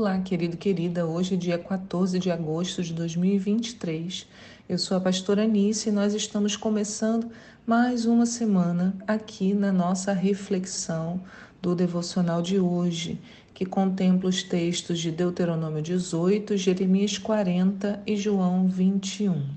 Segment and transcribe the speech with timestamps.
[0.00, 1.04] Olá, querido, querida.
[1.04, 4.28] Hoje é dia 14 de agosto de 2023.
[4.68, 7.28] Eu sou a pastora Anice e nós estamos começando
[7.66, 11.20] mais uma semana aqui na nossa reflexão
[11.60, 13.20] do devocional de hoje,
[13.52, 19.48] que contempla os textos de Deuteronômio 18, Jeremias 40 e João 21.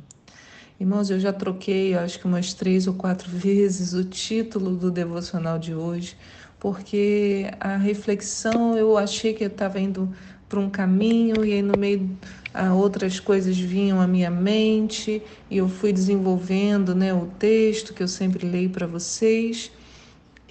[0.80, 5.59] Irmãos, eu já troquei, acho que umas três ou quatro vezes o título do devocional
[5.59, 6.17] de hoje
[6.61, 10.13] porque a reflexão eu achei que eu estava indo
[10.47, 12.07] para um caminho e aí no meio
[12.53, 18.03] ah, outras coisas vinham à minha mente e eu fui desenvolvendo né, o texto que
[18.03, 19.71] eu sempre leio para vocês.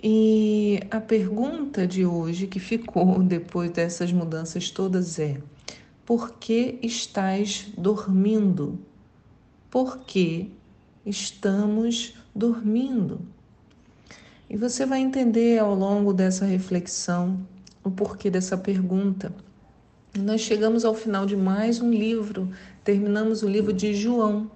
[0.03, 5.41] E a pergunta de hoje que ficou depois dessas mudanças todas é:
[6.05, 8.81] por que estás dormindo?
[9.71, 10.51] Por que
[11.07, 13.21] estamos dormindo?
[14.51, 17.39] E você vai entender ao longo dessa reflexão
[17.85, 19.33] o porquê dessa pergunta.
[20.19, 22.51] nós chegamos ao final de mais um livro,
[22.83, 24.51] terminamos o livro de João.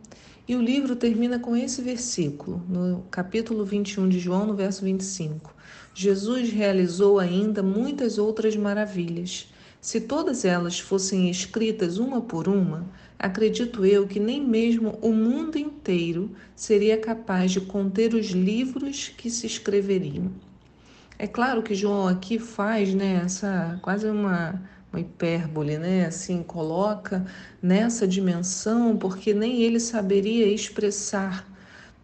[0.48, 5.54] E o livro termina com esse versículo, no capítulo 21 de João, no verso 25.
[5.94, 9.48] Jesus realizou ainda muitas outras maravilhas.
[9.84, 12.86] Se todas elas fossem escritas uma por uma,
[13.18, 19.28] acredito eu que nem mesmo o mundo inteiro seria capaz de conter os livros que
[19.28, 20.32] se escreveriam.
[21.18, 24.58] É claro que João aqui faz, né, essa quase uma,
[24.90, 27.22] uma hipérbole, né, assim, coloca
[27.60, 31.46] nessa dimensão, porque nem ele saberia expressar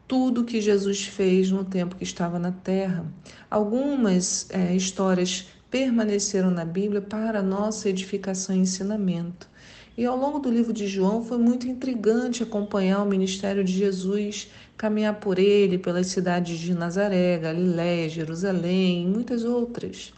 [0.06, 3.06] tudo que Jesus fez no tempo que estava na terra.
[3.50, 9.48] Algumas é, histórias permaneceram na Bíblia para nossa edificação e ensinamento.
[9.96, 14.50] E ao longo do livro de João foi muito intrigante acompanhar o ministério de Jesus,
[14.76, 20.12] caminhar por ele pelas cidades de Nazaré, Galiléia, Jerusalém e muitas outras.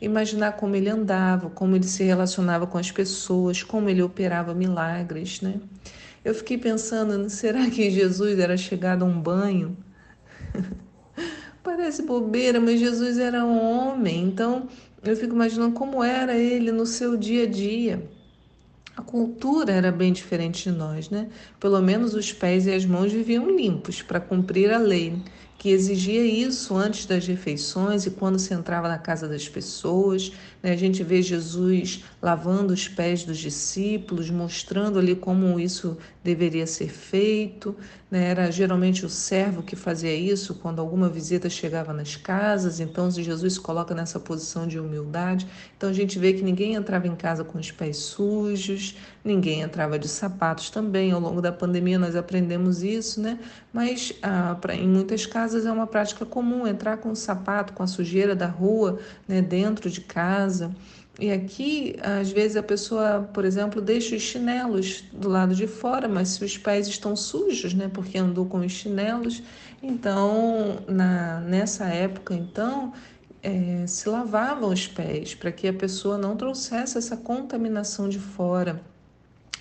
[0.00, 5.40] Imaginar como ele andava, como ele se relacionava com as pessoas, como ele operava milagres,
[5.40, 5.60] né?
[6.24, 9.76] Eu fiquei pensando, será que Jesus era chegado a um banho?
[11.62, 14.68] Parece bobeira, mas Jesus era um homem, então
[15.10, 18.08] eu fico imaginando como era ele no seu dia a dia.
[18.96, 21.28] A cultura era bem diferente de nós, né?
[21.60, 25.22] Pelo menos os pés e as mãos viviam limpos para cumprir a lei
[25.58, 30.32] que exigia isso antes das refeições e quando se entrava na casa das pessoas.
[30.66, 30.72] Né?
[30.72, 36.90] A gente vê Jesus lavando os pés dos discípulos, mostrando ali como isso deveria ser
[36.90, 37.74] feito.
[38.10, 38.28] Né?
[38.28, 42.80] Era geralmente o servo que fazia isso quando alguma visita chegava nas casas.
[42.80, 45.46] Então, Jesus coloca nessa posição de humildade.
[45.76, 49.98] Então, a gente vê que ninguém entrava em casa com os pés sujos, ninguém entrava
[49.98, 51.12] de sapatos também.
[51.12, 53.38] Ao longo da pandemia, nós aprendemos isso, né?
[53.72, 57.72] Mas ah, pra, em muitas casas, casas é uma prática comum entrar com o sapato,
[57.72, 60.55] com a sujeira da rua, né, dentro de casa.
[61.18, 66.06] E aqui, às vezes, a pessoa, por exemplo, deixa os chinelos do lado de fora,
[66.06, 69.42] mas se os pés estão sujos, né, porque andou com os chinelos,
[69.82, 72.92] então, na, nessa época, então,
[73.42, 78.82] é, se lavavam os pés para que a pessoa não trouxesse essa contaminação de fora.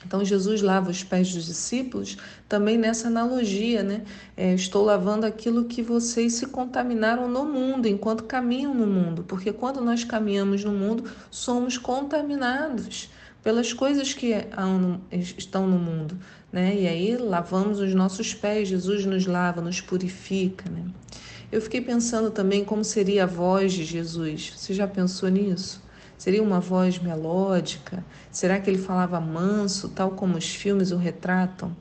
[0.06, 2.18] Então, Jesus lava os pés dos discípulos
[2.48, 4.04] também nessa analogia, né?
[4.38, 9.52] É, estou lavando aquilo que vocês se contaminaram no mundo, enquanto caminham no mundo, porque
[9.52, 13.10] quando nós caminhamos no mundo, somos contaminados
[13.44, 14.34] pelas coisas que
[15.38, 16.18] estão no mundo,
[16.52, 16.76] né?
[16.76, 20.84] E aí lavamos os nossos pés, Jesus nos lava, nos purifica, né?
[21.52, 24.54] Eu fiquei pensando também como seria a voz de Jesus.
[24.56, 25.85] Você já pensou nisso?
[26.18, 28.04] Seria uma voz melódica?
[28.32, 31.76] Será que ele falava manso, tal como os filmes o retratam?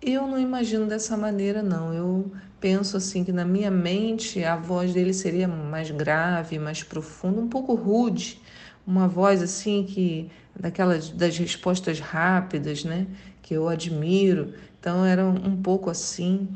[0.00, 1.92] Eu não imagino dessa maneira, não.
[1.92, 7.40] Eu penso assim que na minha mente a voz dele seria mais grave, mais profunda,
[7.40, 8.40] um pouco rude,
[8.86, 13.06] uma voz assim que daquelas das respostas rápidas, né,
[13.42, 14.54] que eu admiro.
[14.78, 16.48] Então era um pouco assim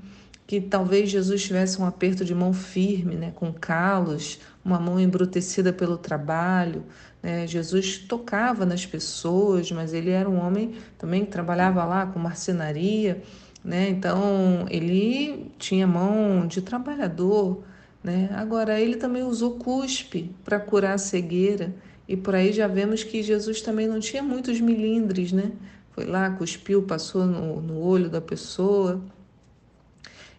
[0.50, 5.73] que talvez Jesus tivesse um aperto de mão firme, né, com calos, uma mão embrutecida
[5.73, 6.82] pelo trabalho.
[7.23, 7.47] Né?
[7.47, 13.23] Jesus tocava nas pessoas, mas ele era um homem também que trabalhava lá com marcenaria,
[13.64, 13.91] né?
[13.91, 17.62] então ele tinha mão de trabalhador.
[18.02, 18.29] Né?
[18.32, 21.73] Agora, ele também usou cuspe para curar a cegueira,
[22.08, 25.52] e por aí já vemos que Jesus também não tinha muitos milindres, né?
[25.93, 29.00] Foi lá, cuspiu, passou no, no olho da pessoa.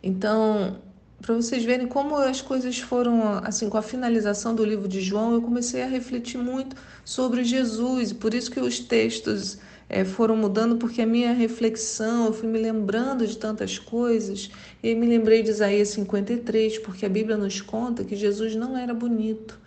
[0.04, 0.82] Então,
[1.22, 5.34] para vocês verem como as coisas foram, assim, com a finalização do livro de João,
[5.34, 6.76] eu comecei a refletir muito
[7.06, 12.34] sobre Jesus, por isso que os textos é, foram mudando, porque a minha reflexão, eu
[12.34, 14.50] fui me lembrando de tantas coisas,
[14.82, 18.94] e me lembrei de Isaías 53, porque a Bíblia nos conta que Jesus não era
[18.94, 19.60] bonito.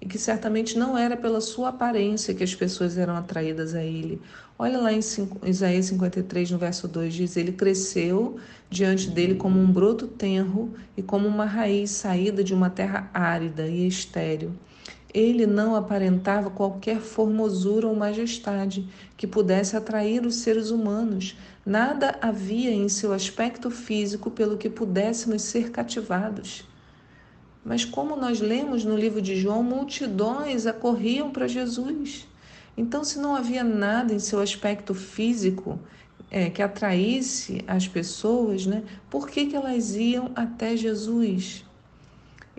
[0.00, 4.20] e que certamente não era pela sua aparência que as pessoas eram atraídas a ele.
[4.62, 5.00] Olha lá em
[5.46, 8.36] Isaías 53, no verso 2, diz: Ele cresceu
[8.68, 13.66] diante dele como um broto tenro e como uma raiz saída de uma terra árida
[13.66, 14.52] e estéril.
[15.14, 18.86] Ele não aparentava qualquer formosura ou majestade
[19.16, 21.38] que pudesse atrair os seres humanos.
[21.64, 26.68] Nada havia em seu aspecto físico pelo que pudéssemos ser cativados.
[27.64, 32.28] Mas, como nós lemos no livro de João, multidões acorriam para Jesus.
[32.80, 35.78] Então, se não havia nada em seu aspecto físico
[36.30, 41.62] é, que atraísse as pessoas, né, por que, que elas iam até Jesus?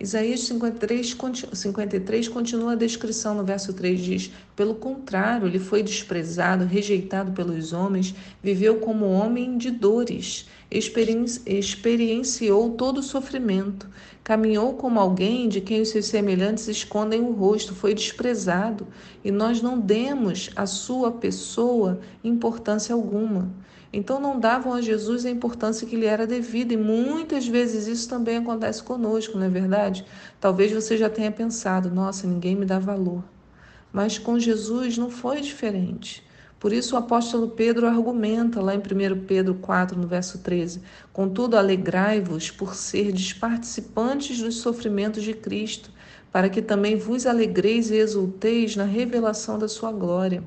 [0.01, 1.15] Isaías 53,
[1.53, 7.71] 53 continua a descrição no verso 3: diz: Pelo contrário, ele foi desprezado, rejeitado pelos
[7.71, 13.87] homens, viveu como homem de dores, experienciou todo o sofrimento,
[14.23, 18.87] caminhou como alguém de quem os seus semelhantes escondem o rosto, foi desprezado,
[19.23, 23.51] e nós não demos à sua pessoa importância alguma.
[23.93, 28.07] Então não davam a Jesus a importância que lhe era devida, e muitas vezes isso
[28.07, 30.05] também acontece conosco, não é verdade?
[30.39, 33.23] Talvez você já tenha pensado: nossa, ninguém me dá valor.
[33.91, 36.23] Mas com Jesus não foi diferente.
[36.57, 41.57] Por isso o apóstolo Pedro argumenta lá em 1 Pedro 4, no verso 13: Contudo,
[41.57, 45.91] alegrai-vos por serdes participantes dos sofrimentos de Cristo,
[46.31, 50.43] para que também vos alegreis e exulteis na revelação da sua glória.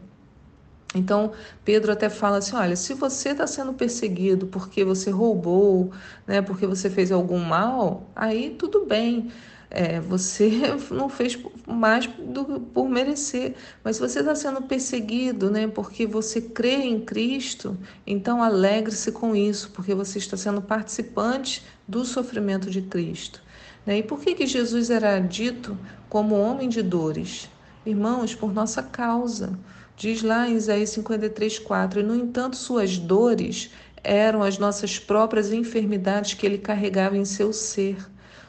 [0.94, 1.32] Então,
[1.64, 5.90] Pedro até fala assim: olha, se você está sendo perseguido porque você roubou,
[6.26, 9.30] né, porque você fez algum mal, aí tudo bem.
[9.70, 10.52] É, você
[10.90, 11.36] não fez
[11.66, 17.00] mais do, por merecer, mas se você está sendo perseguido, né, porque você crê em
[17.00, 17.76] Cristo,
[18.06, 23.42] então alegre-se com isso, porque você está sendo participante do sofrimento de Cristo.
[23.84, 23.98] Né?
[23.98, 25.76] E por que, que Jesus era dito
[26.08, 27.50] como homem de dores?
[27.84, 29.58] Irmãos, por nossa causa.
[29.96, 33.70] Diz lá em Isaías 53, 4: E no entanto, suas dores
[34.02, 37.96] eram as nossas próprias enfermidades que ele carregava em seu ser.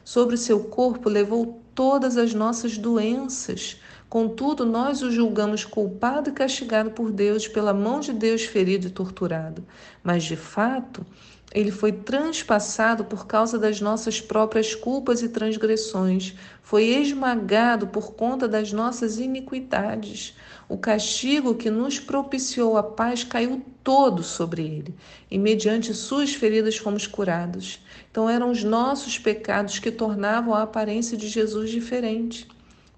[0.04, 3.80] Sobre seu corpo levou todas as nossas doenças.
[4.10, 8.92] Contudo, nós o julgamos culpado e castigado por Deus, pela mão de Deus ferido e
[8.92, 9.66] torturado.
[10.04, 11.06] Mas, de fato,
[11.56, 18.46] ele foi transpassado por causa das nossas próprias culpas e transgressões, foi esmagado por conta
[18.46, 20.36] das nossas iniquidades.
[20.68, 24.96] O castigo que nos propiciou a paz caiu todo sobre ele,
[25.32, 27.80] e mediante suas feridas fomos curados.
[28.12, 32.50] Então eram os nossos pecados que tornavam a aparência de Jesus diferente.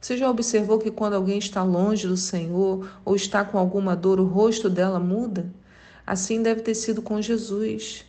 [0.01, 4.19] Você já observou que quando alguém está longe do Senhor ou está com alguma dor,
[4.19, 5.53] o rosto dela muda?
[6.07, 8.06] Assim deve ter sido com Jesus.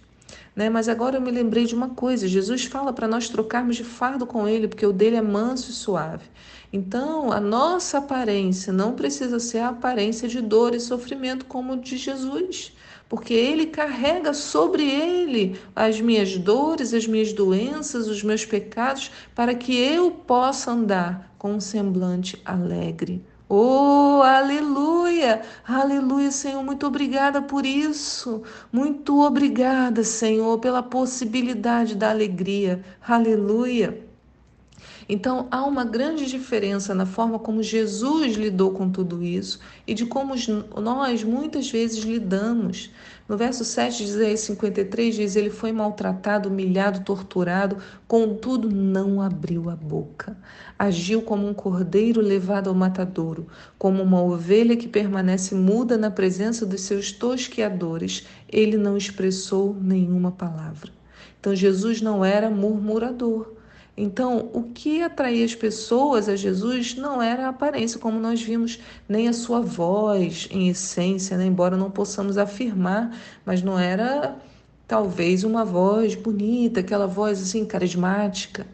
[0.54, 0.68] Né?
[0.68, 4.26] Mas agora eu me lembrei de uma coisa: Jesus fala para nós trocarmos de fardo
[4.26, 6.24] com ele, porque o dele é manso e suave.
[6.72, 11.96] Então, a nossa aparência não precisa ser a aparência de dor e sofrimento como de
[11.96, 12.76] Jesus,
[13.08, 19.54] porque ele carrega sobre ele as minhas dores, as minhas doenças, os meus pecados, para
[19.54, 23.24] que eu possa andar com um semblante alegre.
[23.48, 25.42] Oh, aleluia!
[25.66, 26.62] Aleluia, Senhor.
[26.62, 28.42] Muito obrigada por isso.
[28.72, 32.82] Muito obrigada, Senhor, pela possibilidade da alegria.
[33.06, 34.07] Aleluia.
[35.08, 40.04] Então, há uma grande diferença na forma como Jesus lidou com tudo isso e de
[40.04, 40.34] como
[40.82, 42.90] nós muitas vezes lidamos.
[43.26, 49.70] No verso 7 de Isaías 53 diz: Ele foi maltratado, humilhado, torturado, contudo não abriu
[49.70, 50.36] a boca.
[50.78, 53.46] Agiu como um cordeiro levado ao matadouro,
[53.78, 58.26] como uma ovelha que permanece muda na presença dos seus tosqueadores.
[58.46, 60.90] Ele não expressou nenhuma palavra.
[61.40, 63.57] Então, Jesus não era murmurador.
[64.00, 68.78] Então, o que atraía as pessoas a Jesus não era a aparência, como nós vimos,
[69.08, 71.44] nem a sua voz em essência, né?
[71.44, 73.10] embora não possamos afirmar,
[73.44, 74.36] mas não era
[74.86, 78.68] talvez uma voz bonita, aquela voz assim carismática,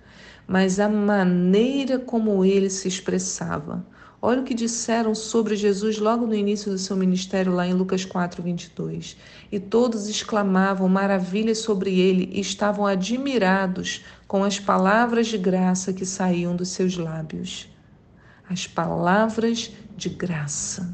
[0.46, 3.82] mas a maneira como ele se expressava.
[4.26, 8.06] Olha o que disseram sobre Jesus logo no início do seu ministério, lá em Lucas
[8.06, 9.18] 4, 22.
[9.52, 14.02] E todos exclamavam maravilhas sobre ele e estavam admirados
[14.34, 17.72] com as palavras de graça que saíam dos seus lábios.
[18.50, 20.92] As palavras de graça.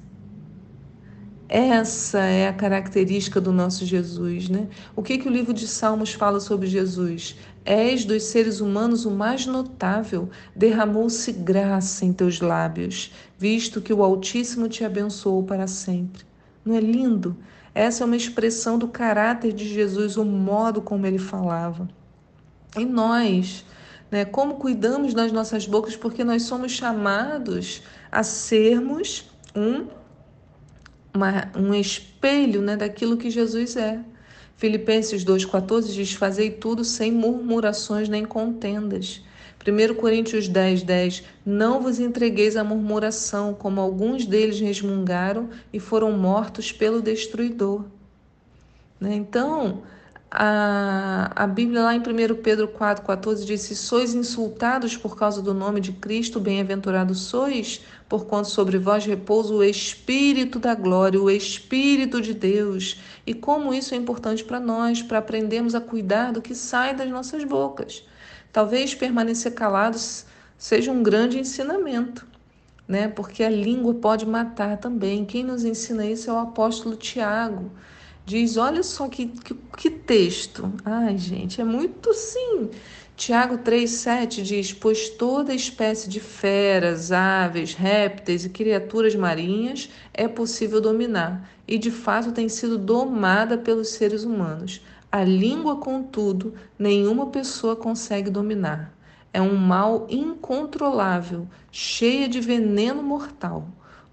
[1.49, 4.69] Essa é a característica do nosso Jesus, né?
[4.95, 7.35] O que, que o livro de Salmos fala sobre Jesus?
[7.65, 14.05] És dos seres humanos o mais notável, derramou-se graça em teus lábios, visto que o
[14.05, 16.27] Altíssimo te abençoou para sempre.
[16.63, 17.35] Não é lindo?
[17.75, 21.89] Essa é uma expressão do caráter de Jesus, o modo como ele falava.
[22.77, 23.65] E nós
[24.11, 24.25] né?
[24.25, 29.87] Como cuidamos das nossas bocas, porque nós somos chamados a sermos um,
[31.15, 34.01] uma, um espelho né, daquilo que Jesus é.
[34.57, 39.23] Filipenses 2,14 diz: Fazei tudo sem murmurações nem contendas.
[39.65, 46.13] 1 Coríntios 10, 10: Não vos entregueis à murmuração, como alguns deles resmungaram e foram
[46.13, 47.85] mortos pelo destruidor.
[48.99, 49.15] Né?
[49.15, 49.83] Então,
[50.31, 52.03] a, a Bíblia, lá em 1
[52.41, 57.81] Pedro 4, 14, diz: Se sois insultados por causa do nome de Cristo, bem-aventurados sois,
[58.09, 63.01] porquanto sobre vós repousa o Espírito da glória, o Espírito de Deus.
[63.27, 67.11] E como isso é importante para nós, para aprendermos a cuidar do que sai das
[67.11, 68.05] nossas bocas.
[68.53, 72.25] Talvez permanecer calados seja um grande ensinamento,
[72.87, 73.09] né?
[73.09, 75.25] Porque a língua pode matar também.
[75.25, 77.73] Quem nos ensina isso é o apóstolo Tiago
[78.31, 80.73] diz: olha só que, que, que texto.
[80.85, 82.71] Ai, gente, é muito sim.
[83.17, 90.81] Tiago 3,7 diz: Pois toda espécie de feras, aves, répteis e criaturas marinhas é possível
[90.81, 94.81] dominar, e de fato tem sido domada pelos seres humanos.
[95.13, 98.95] A língua, contudo, nenhuma pessoa consegue dominar.
[99.33, 103.69] É um mal incontrolável, cheia de veneno mortal.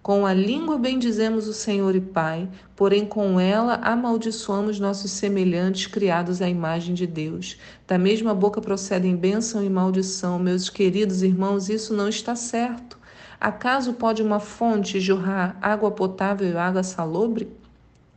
[0.08, 2.48] Com a língua bendizemos o Senhor e Pai,
[2.78, 7.60] porém com ela amaldiçoamos nossos semelhantes criados à imagem de Deus.
[7.86, 10.40] Da mesma boca procedem bênção e maldição.
[10.40, 12.98] Meus queridos irmãos, isso não está certo.
[13.38, 17.52] Acaso pode uma fonte jorrar água potável e água salobre?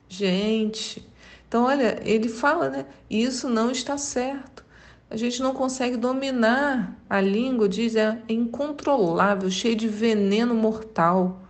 [0.08, 1.04] Gente,
[1.48, 2.86] então olha, ele fala, né?
[3.10, 4.64] Isso não está certo.
[5.10, 11.49] A gente não consegue dominar a língua, diz, é incontrolável, cheio de veneno mortal.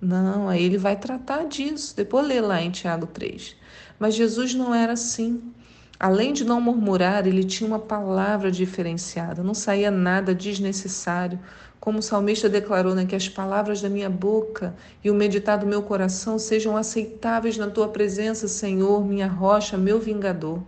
[0.00, 1.96] Não, aí ele vai tratar disso.
[1.96, 3.56] Depois lê lá em Tiago 3.
[3.98, 5.52] Mas Jesus não era assim.
[5.98, 11.40] Além de não murmurar, ele tinha uma palavra diferenciada, não saía nada desnecessário.
[11.80, 15.66] Como o salmista declarou, né, que as palavras da minha boca e o meditar do
[15.66, 20.62] meu coração sejam aceitáveis na tua presença, Senhor, minha rocha, meu vingador.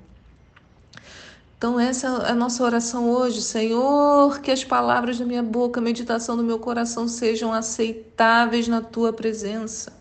[1.59, 3.43] Então, essa é a nossa oração hoje.
[3.43, 8.81] Senhor, que as palavras da minha boca, a meditação do meu coração sejam aceitáveis na
[8.81, 9.93] tua presença.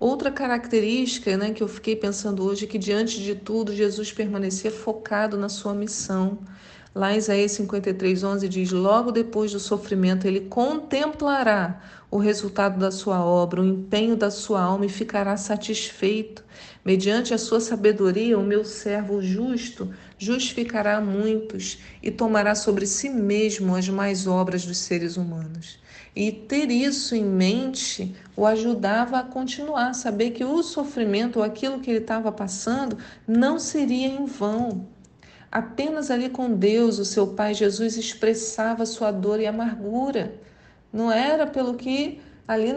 [0.00, 4.70] Outra característica né, que eu fiquei pensando hoje é que, diante de tudo, Jesus permanecia
[4.70, 6.38] focado na sua missão.
[6.94, 11.78] Lá em Isaías 53, 11 diz: Logo depois do sofrimento, ele contemplará
[12.10, 16.42] o resultado da sua obra, o empenho da sua alma e ficará satisfeito.
[16.82, 23.74] Mediante a sua sabedoria, o meu servo justo justificará muitos e tomará sobre si mesmo
[23.74, 25.78] as mais obras dos seres humanos.
[26.14, 31.80] E ter isso em mente o ajudava a continuar, saber que o sofrimento ou aquilo
[31.80, 32.96] que ele estava passando
[33.28, 34.86] não seria em vão.
[35.52, 40.40] Apenas ali com Deus, o seu Pai Jesus expressava sua dor e amargura.
[40.92, 42.72] Não era pelo que ali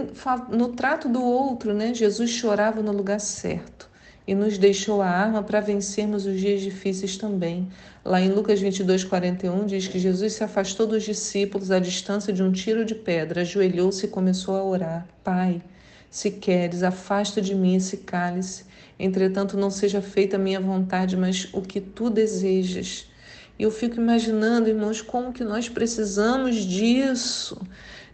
[0.49, 1.93] no trato do outro, né?
[1.93, 3.88] Jesus chorava no lugar certo
[4.29, 7.67] e nos deixou a arma para vencermos os dias difíceis também.
[8.05, 12.43] Lá em Lucas 22, 41, diz que Jesus se afastou dos discípulos à distância de
[12.43, 15.63] um tiro de pedra, ajoelhou-se e começou a orar: Pai,
[16.11, 18.65] se queres, afasta de mim esse cálice.
[18.99, 23.09] Entretanto, não seja feita a minha vontade, mas o que tu desejas.
[23.57, 27.59] E eu fico imaginando, irmãos, como que nós precisamos disso,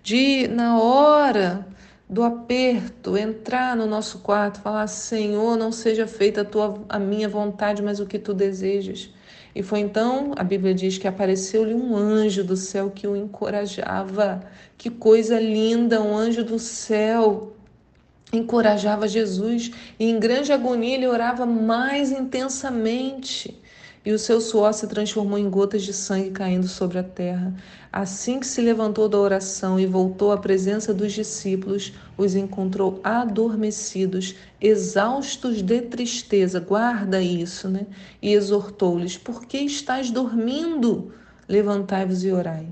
[0.02, 1.68] de na hora
[2.10, 7.28] do aperto, entrar no nosso quarto, falar: Senhor, não seja feita a, tua, a minha
[7.28, 9.10] vontade, mas o que tu desejas.
[9.54, 14.42] E foi então, a Bíblia diz que apareceu-lhe um anjo do céu que o encorajava.
[14.78, 17.54] Que coisa linda, um anjo do céu
[18.34, 19.72] encorajava Jesus.
[19.98, 23.58] E em grande agonia ele orava mais intensamente
[24.06, 27.54] e o seu suor se transformou em gotas de sangue caindo sobre a terra.
[27.92, 34.36] Assim que se levantou da oração e voltou à presença dos discípulos, os encontrou adormecidos,
[34.62, 36.60] exaustos de tristeza.
[36.60, 37.88] Guarda isso, né?
[38.22, 41.12] E exortou-lhes: Por que estás dormindo?
[41.50, 42.68] Levantai-vos e orai.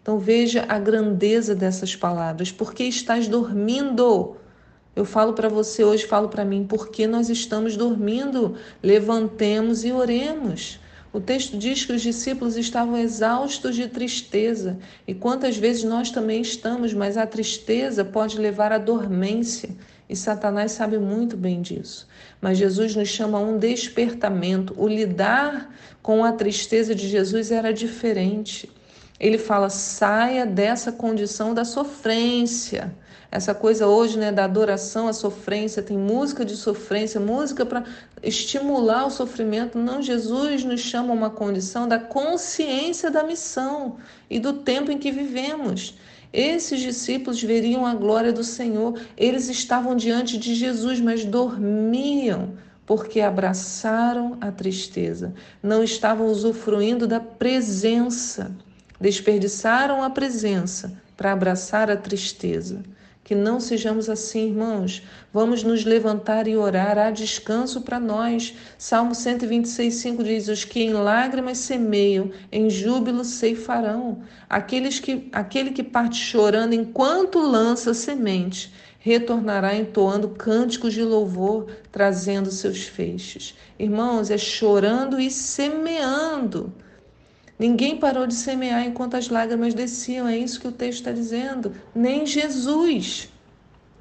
[0.00, 2.50] Então veja a grandeza dessas palavras.
[2.50, 4.36] Por que estás dormindo?
[4.98, 8.56] Eu falo para você hoje, falo para mim, porque nós estamos dormindo?
[8.82, 10.80] Levantemos e oremos.
[11.12, 14.76] O texto diz que os discípulos estavam exaustos de tristeza,
[15.06, 19.70] e quantas vezes nós também estamos, mas a tristeza pode levar à dormência,
[20.08, 22.08] e Satanás sabe muito bem disso.
[22.40, 24.74] Mas Jesus nos chama a um despertamento.
[24.76, 28.68] O lidar com a tristeza de Jesus era diferente.
[29.20, 32.92] Ele fala: saia dessa condição da sofrência.
[33.30, 37.84] Essa coisa hoje, né, da adoração à sofrência, tem música de sofrência, música para
[38.22, 39.78] estimular o sofrimento.
[39.78, 43.96] Não, Jesus nos chama a uma condição da consciência da missão
[44.30, 45.94] e do tempo em que vivemos.
[46.32, 48.98] Esses discípulos veriam a glória do Senhor.
[49.16, 52.54] Eles estavam diante de Jesus, mas dormiam
[52.88, 58.50] porque abraçaram a tristeza, não estavam usufruindo da presença,
[58.98, 62.82] desperdiçaram a presença para abraçar a tristeza.
[63.28, 65.02] Que não sejamos assim, irmãos.
[65.30, 66.96] Vamos nos levantar e orar.
[66.96, 68.54] Há descanso para nós.
[68.78, 74.22] Salmo 126, 5 diz: Os que em lágrimas semeiam, em júbilo ceifarão.
[74.48, 82.50] Aqueles que, aquele que parte chorando enquanto lança semente retornará entoando cânticos de louvor, trazendo
[82.50, 83.54] seus feixes.
[83.78, 86.72] Irmãos, é chorando e semeando.
[87.58, 91.74] Ninguém parou de semear enquanto as lágrimas desciam, é isso que o texto está dizendo.
[91.94, 93.28] Nem Jesus.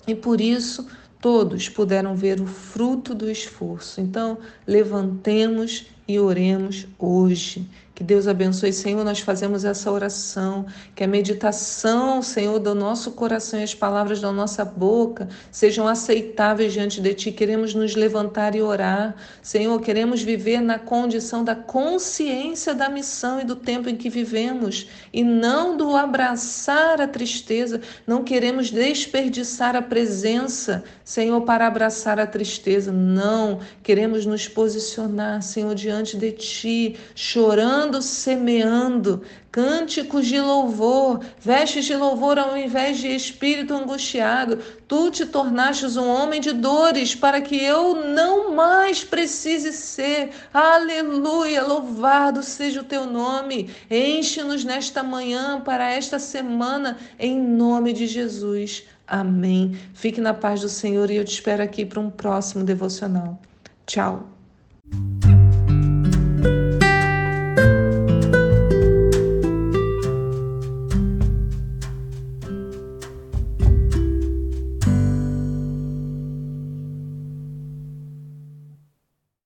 [0.07, 0.87] E por isso
[1.19, 3.99] todos puderam ver o fruto do esforço.
[3.99, 7.67] Então, levantemos e oremos hoje.
[7.97, 9.03] Que Deus abençoe, Senhor.
[9.03, 14.31] Nós fazemos essa oração, que a meditação, Senhor, do nosso coração e as palavras da
[14.31, 17.31] nossa boca sejam aceitáveis diante de Ti.
[17.31, 19.81] Queremos nos levantar e orar, Senhor.
[19.81, 25.23] Queremos viver na condição da consciência da missão e do tempo em que vivemos e
[25.23, 27.81] não do abraçar a tristeza.
[28.05, 32.91] Não queremos desperdiçar a presença, Senhor, para abraçar a tristeza.
[32.91, 33.59] Não.
[33.81, 42.37] Queremos nos posicionar, Senhor, diante de Ti, chorando semeando, cânticos de louvor, vestes de louvor
[42.37, 44.59] ao invés de espírito angustiado.
[44.87, 50.31] Tu te tornastes um homem de dores para que eu não mais precise ser.
[50.53, 51.63] Aleluia!
[51.63, 53.69] Louvado seja o teu nome.
[53.89, 58.83] Enche-nos nesta manhã para esta semana, em nome de Jesus.
[59.07, 59.77] Amém.
[59.93, 63.39] Fique na paz do Senhor e eu te espero aqui para um próximo devocional.
[63.85, 64.29] Tchau.